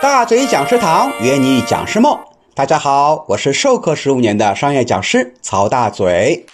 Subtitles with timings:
[0.00, 2.16] 大嘴讲师堂约你讲师梦，
[2.54, 6.46] 大家好，我是授课十五年的商业讲师曹大嘴。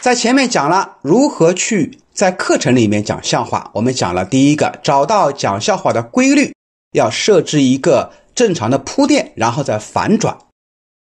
[0.00, 6.54] 在前面讲了如何去在课程里面讲笑话，我们讲了第一个，找到讲笑话的规律，
[6.92, 10.38] 要设置一个正常的铺垫，然后再反转。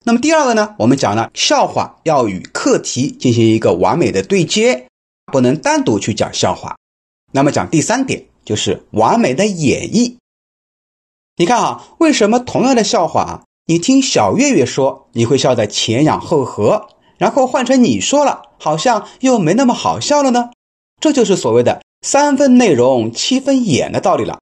[0.05, 4.87] 那么第二个呢，我们讲了笑话要与课题进行一个完美的对接，
[5.31, 6.75] 不能单独去讲笑话。
[7.31, 10.15] 那么讲第三点就是完美的演绎。
[11.39, 16.87] 你看啊，为什么同样的笑话，你听小月月说你会笑得前仰后合，
[17.19, 20.49] 然后换成你说了，好像又没那么好笑了呢？
[20.99, 24.39] 这就是所谓的三分内容七分演的道理了。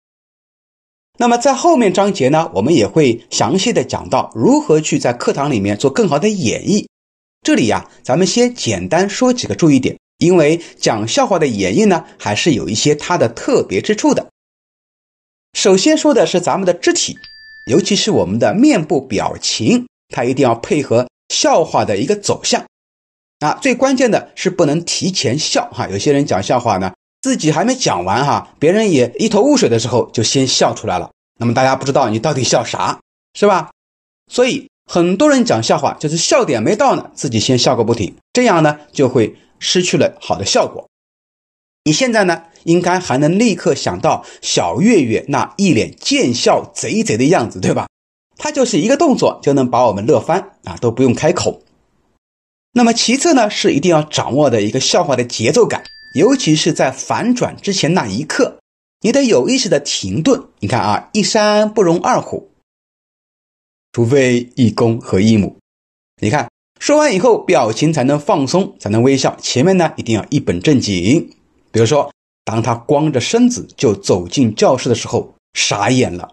[1.17, 6.87] 那么在后面章节呢，我们也会详细的讲到如何去在课堂里面做更好的演绎。
[7.41, 14.29] 这里呀，咱们先简单说几个注意点，因为讲笑话的演绎呢，还是有一些它的特别之处的。
[15.55, 17.17] 首先说的是咱们的肢体，
[17.65, 22.65] 尤其是我们的面部表情，它一定要配合笑话的一个走向。
[23.39, 25.87] 啊，最关键的是不能提前笑哈。
[25.87, 31.09] 有些人讲笑话呢，自己还没讲完哈，别人也一头雾水的时候就先笑出来了。
[31.39, 32.99] 那么大家不知道你到底笑啥，
[33.33, 33.71] 是吧？
[34.29, 40.89] 所以很多人讲笑话就是笑点没到呢，自己先笑个不停，这样呢就会失去了好的效果。
[41.85, 42.43] 你现在呢？
[42.63, 47.87] 应该还能立刻想到小月月那一脸贱笑贼贼的样子，对吧？
[48.37, 51.61] 他就是一个动作就能把我们乐翻啊，都不用开口。
[52.73, 55.83] 那么其次呢，是一定要掌握的一个笑话的节奏感，
[56.15, 58.57] 尤其是在反转之前那一刻，
[59.01, 60.45] 你得有意识的停顿。
[60.59, 62.49] 你看啊，一山不容二虎，
[63.91, 65.57] 除非一公和一母。
[66.19, 69.37] 你看说完以后，表情才能放松，才能微笑。
[69.39, 71.29] 前面呢，一定要一本正经。
[71.75, 72.09] 比如说。
[72.47, 76.31] 当他光着身子就走进教室的时候，傻眼了，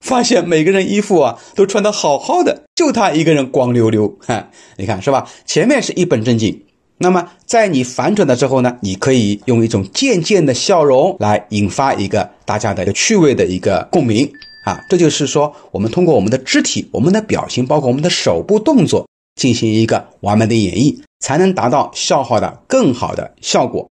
[0.00, 4.16] 发现每个人衣服啊都穿得好好的，就他一个人光溜溜。
[4.26, 5.30] 哈，你看是吧？
[5.44, 6.64] 前面是一本正经，
[6.96, 14.26] 那么在你反转的时候呢，你可以用一种渐渐的笑容来引发一个大家的一个趣味的一个共鸣
[14.64, 14.80] 啊。
[14.88, 19.06] 这就是说，我们通过我们的肢体、我们的表情，包括我们的手部动作，
[19.38, 23.86] 进行一个完美的演绎，才能达到笑话的更好的效果。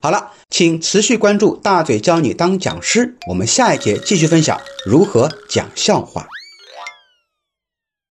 [0.00, 6.24] 好了，请持续关注大嘴教你当讲师，我们下一节继续分享如何讲笑话。